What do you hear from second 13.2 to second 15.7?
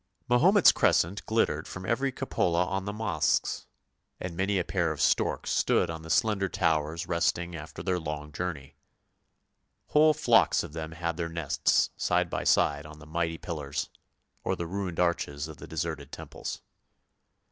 pillars, or the ruined arches of the